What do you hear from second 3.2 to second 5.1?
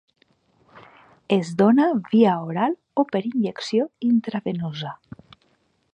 injecció intravenosa.